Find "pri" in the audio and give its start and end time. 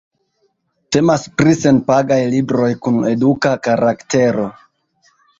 1.41-1.51